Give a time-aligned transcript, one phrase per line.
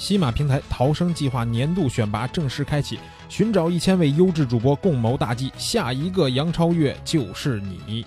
[0.00, 8.06] 喜马平台逃生计划年度选拔正式开启，寻找一千位优质主播共谋大计，下一个杨超越就是你。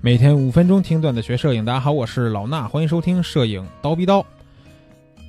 [0.00, 4.24] 每天五分钟听段子学摄影，大家好，我是老衲，欢迎收听摄影刀逼刀。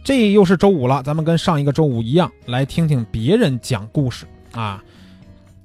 [0.04, 4.84] 这又是周五了，咱们跟上一个周五一样，来听听别人讲故事啊。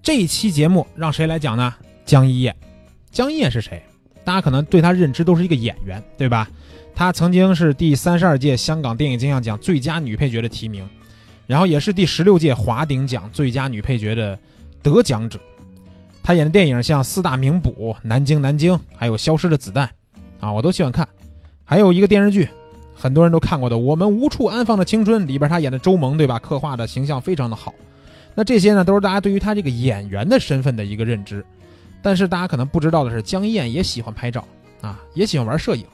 [0.04, 1.74] 这一期节目让谁来讲呢？
[2.04, 2.54] 江一燕。
[3.10, 3.82] 江一燕是谁？
[4.22, 6.46] 大家可能对她认知都是一个演员，对吧？
[6.94, 10.86] 她曾经是第三十二届香港电影金像奖最佳女配角的提名，
[11.46, 14.38] 然后也是第十六届华鼎奖最佳女配角的
[14.82, 15.40] 得奖者。
[16.22, 19.88] 她演的电影像《四大名捕》《南京南京》，还有《消失的子弹》，
[20.44, 21.08] 啊，我都喜欢看。
[21.64, 22.46] 还有一个电视剧，
[22.94, 26.38] 很多人都看过的《我们无处安放的青春》，里边她演的周萌，对吧？
[26.38, 27.72] 刻画的形象非常的好。
[28.34, 31.44] 那这些呢，都是大家对于他这个演员的身份的一个认知。
[32.02, 34.46] 但是大家可能不知道的是，江一燕也喜欢拍照
[34.80, 35.86] 啊，也喜欢玩摄影。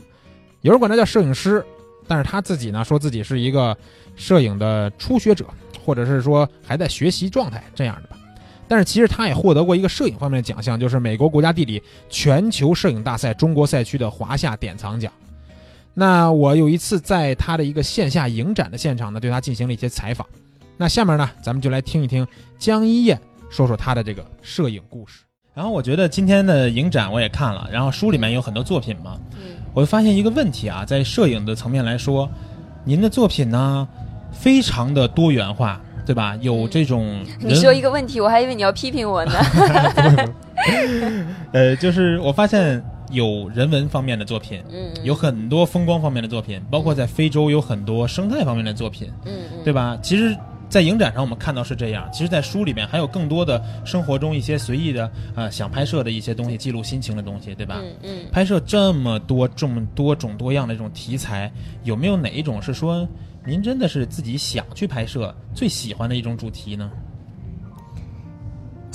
[0.62, 1.64] 有人管他叫摄影师，
[2.08, 3.76] 但是他自己呢，说自己是一个
[4.16, 5.46] 摄影的初学者，
[5.84, 8.16] 或者是说还在学习状态这样的吧。
[8.66, 15.12] 但是其实他也获得过一个摄影方面的奖项，就是美国国家地理全球摄影大赛中国赛区的华夏典藏奖。
[15.94, 20.26] 那我有一次在他的一个线下影展的现场呢，对他进行了一些采访。
[20.80, 22.26] 那下面呢，咱们就来听一听
[22.58, 25.24] 江一燕说说她的这个摄影故事。
[25.52, 29.18] 然后我觉得今天的影展我也看了，然后书里面有很多作品嘛，
[29.74, 32.26] 我就发现一个问题啊，在摄影的层面来说，
[32.82, 33.86] 您的作品呢
[34.32, 36.34] 非常的多元化，对吧？
[36.40, 39.32] 有这种你说一个问题，我还以为你要批评我呢。
[41.52, 49.98] 呃，就是我发现有人文方面的作品，嗯，有很多风光方面的作品，包括在非洲有很多生态方面的作品，嗯，对吧？
[50.00, 50.34] 其实。
[50.70, 52.08] 在影展上，我们看到是这样。
[52.12, 57.80] 其实，在书里面还有更多的生活中一些随意的呃，想拍摄的一些东西，记录心情的东西，对吧？
[57.82, 58.26] 嗯嗯。
[58.30, 63.06] 拍摄这么多、这么多种多样的这种题材，有没有哪一种是说
[63.44, 66.88] 您真的是自己想去拍摄、最喜欢的一种主题呢？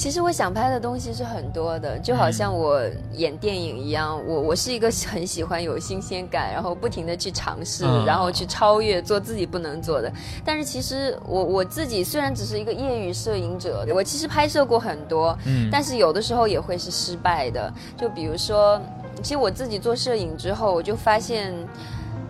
[0.05, 2.79] 其实我想拍的东西是很多的，就好像我
[3.13, 10.13] 演电影一样，我我是一个很喜欢有新鲜感，然后不停的去尝试，然后去超越，做自己不能做的。
[10.45, 17.73] 但是其实我我自己虽然只是一个业余摄影者，我其实拍摄过很多，嗯，但是有的时候也会是失败的。
[17.97, 18.79] 就比如说，
[19.23, 21.51] 其实我自己做摄影之后，我就发现。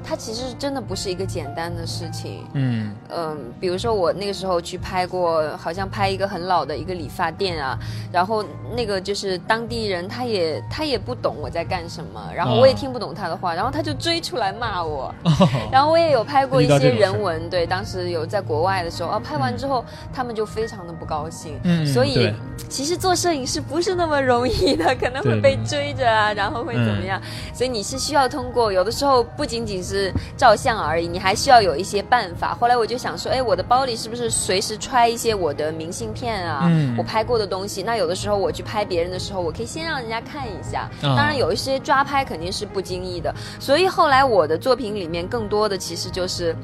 [0.08, 2.46] 它其实真的不是一个简单的事情。
[2.54, 7.78] 嗯嗯，比如说我那个时候去拍过，好像拍一个很老的一个理发店啊，
[8.12, 8.46] 然后
[8.76, 15.14] 那个就是当地人，他也他也不懂我在干什么，然后我也听不懂他的话，然后他就追出来骂我。
[15.72, 19.84] 然后我也有拍过一些人文，对，当时有在国外的时候啊，拍完之后
[20.14, 21.60] 他们就非常的不高兴。
[21.64, 22.32] 嗯，所以
[22.70, 27.20] 其实做摄影师不是那么容易的，可能会被追着啊，然后会怎么样？
[27.54, 29.95] 所以你是需要通过，有的时候不仅仅是。
[29.96, 32.54] 是照相而已，你还需要有一些办法。
[32.60, 36.70] 后来我就想说，哎，我的包里是不是随时揣一些我的明信片啊？
[36.98, 37.82] 我拍过的东西。
[37.84, 40.90] 那有的时候我去拍别人的时候，我可以先让人家看一下。
[41.02, 43.34] 当然，有一些抓拍肯定是不经意的。
[43.60, 46.56] 所以后来我的作品里面更多的其实就是。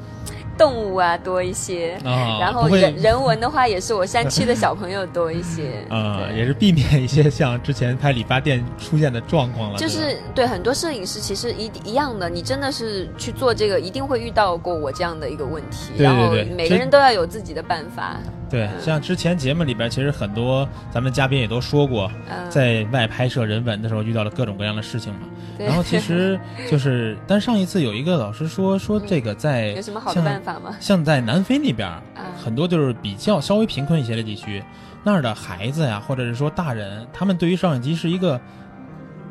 [0.62, 9.76] 动物啊多一些，然后人人文的话也是我山区的小朋友多一些，啊，也是避免一些像之前拍理发店出现的状况了。
[9.76, 15.90] 就是对很多摄影师其实一一样的，你真的是去做这个，一定会遇到过我这样的一个问题。
[15.98, 18.20] 然后每个人都要有自己的办法。
[18.52, 22.12] 对，像之前节目里边，其实很多咱们嘉宾也都说过，
[22.50, 25.20] 在外拍摄人文的时候遇到了各种各样的事情嘛。
[25.58, 26.38] 然后其实
[26.70, 30.76] 就是， 但上一次有一个老师说说这个在有什么好的办法吗？
[30.80, 31.90] 像在南非那边，
[32.36, 34.62] 很多就是比较稍微贫困一些的地区，
[35.02, 38.38] 那儿的孩子呀，或者是说大人，他们对于摄影机是一个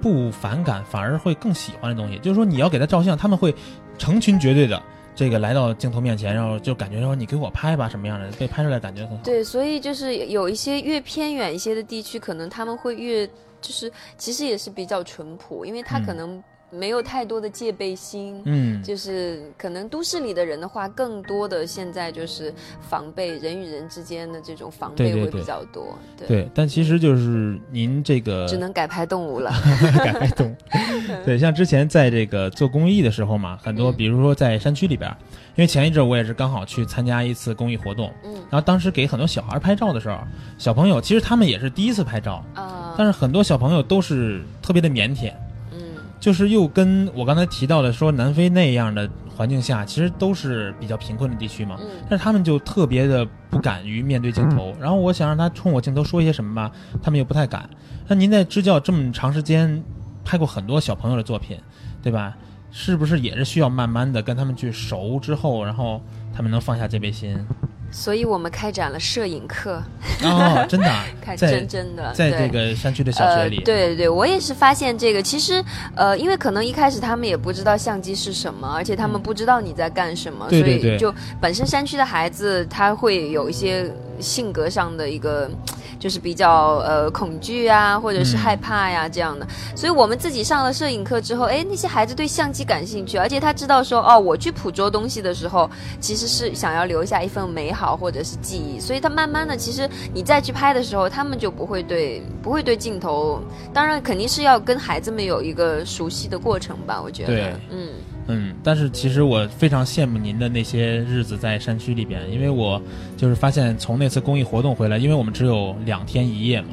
[0.02, 2.18] 不反感，反而会更喜欢的东西。
[2.18, 3.54] 就是说你要给他照相，他们会
[4.00, 4.82] 成群结队的。
[5.16, 9.24] 这个来到镜头面前，然后就感觉说你给我拍吧，什么样的被拍出来感觉很好。
[9.24, 13.28] 对，所以就是有一些越偏远一些的地区，可能他们会越
[13.62, 16.44] 就是其实也是比较淳朴，因为他可能。
[16.72, 25.98] 没有太多的戒备心，嗯，就是可能都市里的人的话，更多的现在就是防备人与人之间的这种防备会比较多，
[26.28, 26.50] 对。
[26.54, 29.52] 但其实就是您这个只能改拍动物了，
[30.00, 30.56] 改拍动物。
[31.26, 35.10] 对，像之前在这个做公益的时候嘛，很多比如说在山区里边，
[35.56, 40.18] 因为前一阵我也是刚好去参加一次公益活动，嗯，然后当时给很多小孩拍照的时候，
[40.58, 45.34] 小朋友其实他们也是第一次拍照啊，但是很多小朋友都是特别的腼腆。
[46.22, 51.80] 就是又跟我刚才提到的说南非那样的环境下，其实都是比较贫困的地区嘛。
[52.08, 54.74] 但是他们就特别的不敢于面对镜头。
[54.80, 56.72] 然后我想让他冲我镜头说一些什么吧，
[57.02, 57.68] 他们又不太敢。
[58.08, 59.84] 那您在支教这么长时间，
[60.24, 61.58] 拍过很多小朋友的作品，
[62.04, 62.38] 对吧？
[62.70, 66.02] 是不是也是需要慢慢的跟他们去熟之后，然后
[66.34, 67.36] 他们能放下戒备心？
[67.92, 69.84] 所以我们开展了摄影课。
[70.24, 70.92] 哦，真的，
[71.38, 75.64] 真真的，在这个山区的小学里，对对对，我也是发现这个，其实
[75.96, 85.50] 呃，因为可能一开始他们也不知道相机是什么，而且他们不知道你在干什么，所以就本身山区的孩子他会有一些性格上的一个。
[86.02, 95.70] 就是比较呃恐惧啊，或者是害怕呀这样的，所以我们自己上了摄影课之后，哎，那些孩子对相机感兴趣，而且他知道说，哦，我去捕捉东西的时候，
[96.00, 103.40] 其实是想要留下一份美好或者是记忆，所以他慢慢的，其实你再去拍的时候，他们就不会对不会对镜头，
[103.72, 107.90] 当然肯定是要跟孩子们有一个熟悉的过程吧，我觉得，嗯。
[108.28, 112.80] 嗯，但是其实我非常羡慕您的那些日子在山区里边，因为我
[113.18, 116.70] 就是发现从那次公益活动回来，因为我们只有两两天一夜嘛。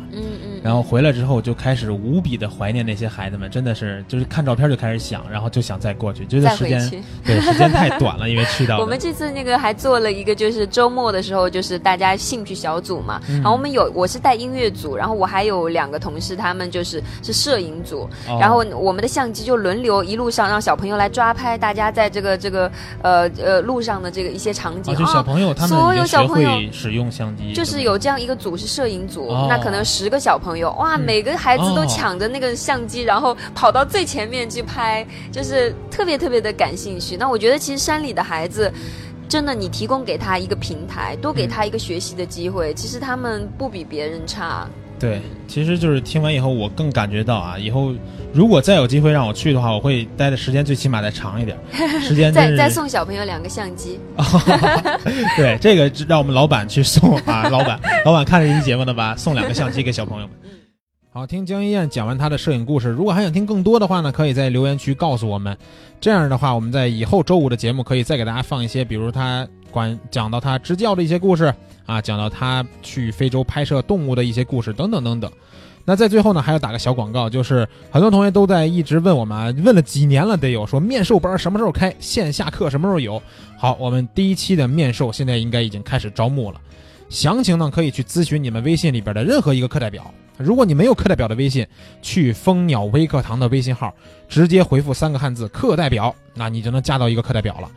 [0.63, 6.81] 然后回来之后就开始无比的怀念那些孩子们，真的是就是看照片就开始想，然后就想再过去，觉得时间
[7.25, 18.09] 对时间太短了，因为去到我们这次那个还做了一个，就是周末的时候就是大家兴趣小组嘛，然后我们有我是带音乐组，然后我还有两个同事，他们就是是摄影组，
[18.41, 22.71] 然后我们的相机就轮流一路上让小朋友来抓拍大家在这个这个
[23.03, 30.58] 呃呃路上的这个一些场景，就小朋友他们所有小朋友使用相机，就是有这样一个组是摄影组，那可能十个小朋友。
[30.59, 37.17] 有哇，每个孩子都抢着那个相机，然后跑到最前面去拍，就是特别特别的感兴趣。
[37.17, 38.73] 那我觉得，其实山里的孩子，
[39.29, 44.69] 真的，你提供给他一个平台，多给他一个学习的机会，其实他们不比别人差。
[44.99, 47.95] 对，其实就是听完以后，我更感觉到啊，以后
[48.33, 51.57] 如果再有机会让我去的话，我会待的时间最起码再长一点，
[52.03, 54.01] 时间再再送小朋友两个相机。
[55.37, 60.37] 对，这个让我们老板去送啊，老板， 老板看这期节目的吧，送两个相机给小朋友们。
[61.11, 65.57] 好，听江一燕讲完她的摄影故事，如果还想听更多的话呢，可以在留言区告诉我们。
[66.01, 71.53] 这样的话，我们在以后周五的节目可以再给大家放一些，比如她管讲到她支教的一些故事
[71.89, 75.33] 啊，讲到他去非洲拍摄动物的一些故事等等等等。
[75.87, 83.23] 那在最后呢，还要打个小广告，就是很多同学都在一直问我们，问了几年了，得有说面授班什么时候开，线下课什么时候有。
[83.57, 86.61] 好，我们第一期的面授现在应该已经开始招募了，
[87.09, 90.13] 详情呢可以去咨询你们微信里边的任何一个课代表。
[90.37, 91.67] 如果你没有课代表的微信，
[92.03, 93.95] 去蜂鸟微课堂的微信号，
[94.29, 97.71] 直接回复三个汉字“课代表”，那你就能加到一个课代表了。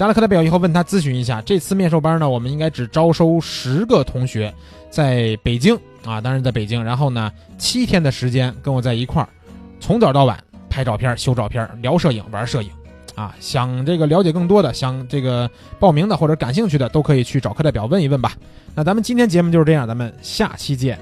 [0.00, 4.50] 加了课代表以后，问他咨询一下，这次面授班呢，我们应该只招收十个同学，
[4.88, 6.82] 在北京啊，当然在北京。
[6.82, 9.28] 然后呢，七天的时间跟我在一块儿，
[9.78, 12.70] 从早到晚拍照片、修照片、聊摄影、玩摄影。
[13.14, 18.32] 啊，想这个了解更多的，想这个报名的或者感兴趣的，都可以去找课代表问一问吧。
[18.74, 20.98] 那咱们今天节目就是这样，咱们下期见。